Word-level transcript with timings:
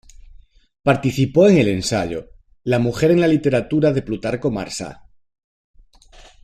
Participó 0.81 1.47
en 1.47 1.57
el 1.59 1.67
ensayo: 1.67 2.29
La 2.63 2.79
Mujer 2.79 3.11
en 3.11 3.21
la 3.21 3.27
Literatura 3.27 3.91
de 3.93 4.01
Plutarco 4.01 4.49
Marsá. 4.49 5.07